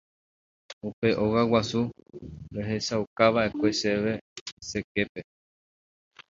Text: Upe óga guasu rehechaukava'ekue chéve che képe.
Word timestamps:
Upe 0.87 1.07
óga 1.25 1.41
guasu 1.49 1.79
rehechaukava'ekue 2.55 3.69
chéve 3.79 4.13
che 4.67 4.79
képe. 4.91 5.21